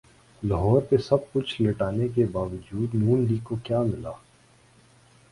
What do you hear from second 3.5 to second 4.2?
کیا ملا؟